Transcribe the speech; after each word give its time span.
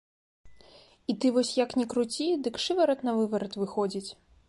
І 1.13 1.17
ты 1.19 1.31
вось 1.35 1.53
як 1.63 1.77
ні 1.81 1.85
круці, 1.93 2.27
дык 2.49 2.55
шыварат-навыварат 2.67 3.53
выходзіць. 3.63 4.09